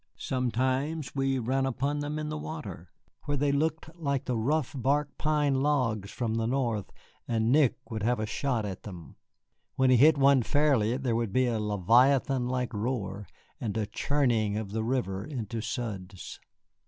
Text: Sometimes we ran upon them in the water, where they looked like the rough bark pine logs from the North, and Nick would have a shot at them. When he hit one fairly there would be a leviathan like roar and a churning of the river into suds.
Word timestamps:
Sometimes 0.17 1.13
we 1.13 1.37
ran 1.37 1.67
upon 1.67 1.99
them 1.99 2.17
in 2.17 2.29
the 2.29 2.37
water, 2.39 2.89
where 3.25 3.37
they 3.37 3.51
looked 3.51 3.95
like 3.95 4.25
the 4.25 4.35
rough 4.35 4.73
bark 4.75 5.15
pine 5.19 5.61
logs 5.61 6.09
from 6.09 6.33
the 6.33 6.47
North, 6.47 6.89
and 7.27 7.51
Nick 7.51 7.75
would 7.91 8.01
have 8.01 8.19
a 8.19 8.25
shot 8.25 8.65
at 8.65 8.81
them. 8.81 9.15
When 9.75 9.91
he 9.91 9.97
hit 9.97 10.17
one 10.17 10.41
fairly 10.41 10.97
there 10.97 11.15
would 11.15 11.31
be 11.31 11.45
a 11.45 11.59
leviathan 11.59 12.47
like 12.47 12.73
roar 12.73 13.27
and 13.59 13.77
a 13.77 13.85
churning 13.85 14.57
of 14.57 14.71
the 14.71 14.83
river 14.83 15.23
into 15.23 15.61
suds. 15.61 16.39